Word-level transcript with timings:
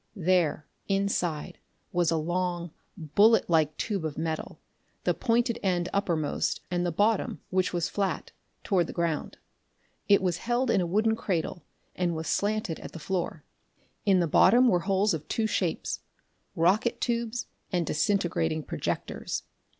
There, 0.15 0.65
inside, 0.87 1.59
was 1.91 2.09
a 2.09 2.17
long, 2.17 2.71
bullet 2.97 3.47
like 3.47 3.77
tube 3.77 4.03
of 4.03 4.17
metal, 4.17 4.59
the 5.03 5.13
pointed 5.13 5.59
end 5.61 5.89
upper 5.93 6.15
most, 6.15 6.61
and 6.71 6.83
the 6.83 6.91
bottom, 6.91 7.39
which 7.51 7.71
was 7.71 7.87
flat, 7.87 8.31
toward 8.63 8.87
the 8.87 8.93
ground. 8.93 9.37
It 10.09 10.23
was 10.23 10.37
held 10.37 10.71
in 10.71 10.81
a 10.81 10.87
wooden 10.87 11.15
cradle, 11.15 11.61
and 11.95 12.15
was 12.15 12.25
slanted 12.25 12.79
at 12.79 12.93
the 12.93 12.97
floor. 12.97 13.43
In 14.03 14.19
the 14.19 14.25
bottom 14.27 14.69
were 14.69 14.79
holes 14.79 15.13
of 15.13 15.27
two 15.27 15.45
shapes 15.45 15.99
rocket 16.55 16.99
tubes 16.99 17.45
and 17.71 17.85
disintegrating 17.85 18.63
projectors. 18.63 19.43